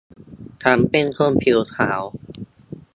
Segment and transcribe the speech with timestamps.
[0.63, 2.01] ฉันเป็นคนผิวขาว